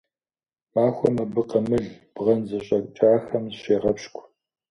[0.73, 4.23] Махуэм абы къамыл, бгъэн зэщӀэкӀахэм зыщегъэпщкӀу.